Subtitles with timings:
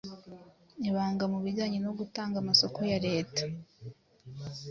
[0.89, 3.43] ibanga mu bijyanye no gutanga amasoko ya Leta,